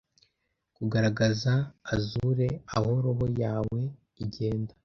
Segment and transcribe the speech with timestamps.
[0.75, 1.53] kugaragaza
[1.93, 3.81] azure aho roho yawe
[4.23, 4.73] igenda